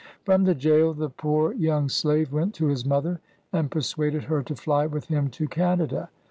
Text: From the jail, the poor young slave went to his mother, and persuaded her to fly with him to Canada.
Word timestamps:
From 0.25 0.45
the 0.45 0.55
jail, 0.55 0.95
the 0.95 1.11
poor 1.11 1.53
young 1.53 1.87
slave 1.87 2.33
went 2.33 2.55
to 2.55 2.65
his 2.65 2.83
mother, 2.87 3.19
and 3.53 3.69
persuaded 3.69 4.23
her 4.23 4.41
to 4.41 4.55
fly 4.55 4.87
with 4.87 5.05
him 5.09 5.29
to 5.29 5.45
Canada. 5.47 6.09